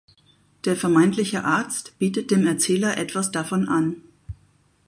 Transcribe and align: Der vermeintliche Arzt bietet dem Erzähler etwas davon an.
Der 0.65 0.75
vermeintliche 0.75 1.43
Arzt 1.45 1.99
bietet 1.99 2.31
dem 2.31 2.47
Erzähler 2.47 2.97
etwas 2.97 3.29
davon 3.29 3.67
an. 3.69 3.97